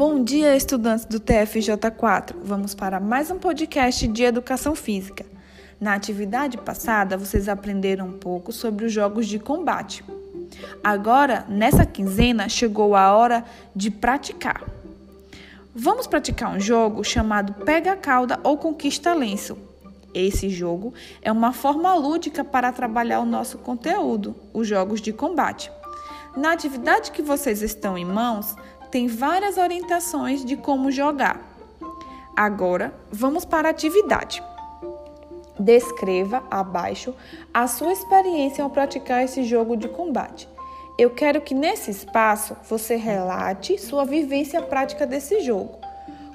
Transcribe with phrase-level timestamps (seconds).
[0.00, 2.34] Bom dia, estudantes do TFJ4.
[2.42, 5.26] Vamos para mais um podcast de educação física.
[5.78, 10.02] Na atividade passada, vocês aprenderam um pouco sobre os jogos de combate.
[10.82, 13.44] Agora, nessa quinzena, chegou a hora
[13.76, 14.64] de praticar.
[15.74, 19.58] Vamos praticar um jogo chamado Pega a Cauda ou Conquista Lenço.
[20.14, 25.70] Esse jogo é uma forma lúdica para trabalhar o nosso conteúdo, os jogos de combate.
[26.34, 28.56] Na atividade que vocês estão em mãos,
[28.90, 31.40] tem várias orientações de como jogar.
[32.36, 34.42] Agora, vamos para a atividade.
[35.58, 37.14] Descreva abaixo
[37.52, 40.48] a sua experiência ao praticar esse jogo de combate.
[40.98, 45.78] Eu quero que nesse espaço você relate sua vivência prática desse jogo.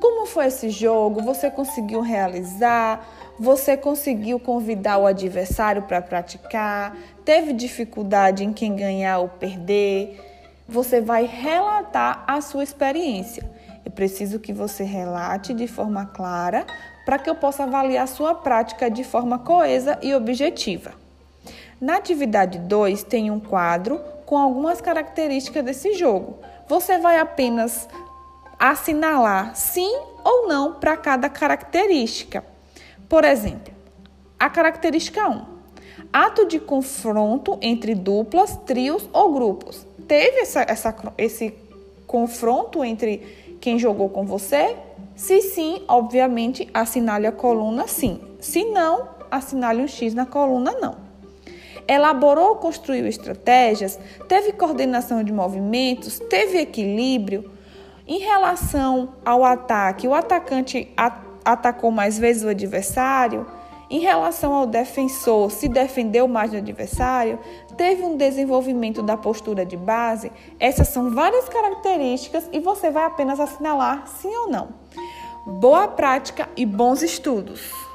[0.00, 1.22] Como foi esse jogo?
[1.22, 3.06] Você conseguiu realizar?
[3.38, 6.96] Você conseguiu convidar o adversário para praticar?
[7.24, 10.29] Teve dificuldade em quem ganhar ou perder?
[10.70, 13.42] Você vai relatar a sua experiência.
[13.84, 16.64] Eu preciso que você relate de forma clara
[17.04, 20.92] para que eu possa avaliar a sua prática de forma coesa e objetiva.
[21.80, 26.38] Na atividade 2, tem um quadro com algumas características desse jogo.
[26.68, 27.88] Você vai apenas
[28.56, 32.44] assinalar sim ou não para cada característica.
[33.08, 33.74] Por exemplo,
[34.38, 35.44] a característica 1:
[36.12, 39.89] ato de confronto entre duplas, trios ou grupos.
[40.10, 41.54] Teve essa, essa, esse
[42.04, 44.76] confronto entre quem jogou com você?
[45.14, 48.20] Se sim, obviamente, assinale a coluna sim.
[48.40, 50.96] Se não, assinale um X na coluna não.
[51.86, 54.00] Elaborou ou construiu estratégias?
[54.26, 56.18] Teve coordenação de movimentos?
[56.18, 57.48] Teve equilíbrio?
[58.04, 60.92] Em relação ao ataque, o atacante
[61.44, 63.46] atacou mais vezes o adversário?
[63.90, 67.40] Em relação ao defensor, se defendeu mais do adversário?
[67.76, 70.30] Teve um desenvolvimento da postura de base?
[70.60, 74.68] Essas são várias características e você vai apenas assinalar sim ou não.
[75.44, 77.89] Boa prática e bons estudos!